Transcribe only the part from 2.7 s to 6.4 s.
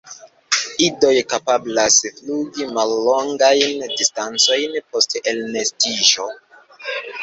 mallongajn distancojn post elnestiĝo.